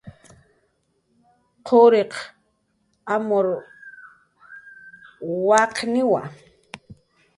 quriq 1.65 2.13
amur 3.13 3.45
waqniwa 5.47 6.21